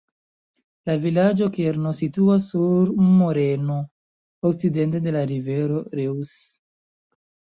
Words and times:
La 0.89 0.93
vilaĝo-kerno 1.01 1.91
situas 1.97 2.47
sur 2.53 2.89
moreno 3.19 3.77
okcidente 4.51 5.01
de 5.09 5.13
la 5.17 5.21
rivero 5.33 5.83
Reuss. 6.01 6.33